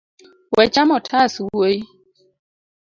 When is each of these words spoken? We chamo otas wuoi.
We 0.57 0.63
chamo 0.73 0.95
otas 0.99 1.33
wuoi. 1.45 1.75